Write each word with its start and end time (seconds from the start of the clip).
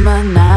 human 0.00 0.49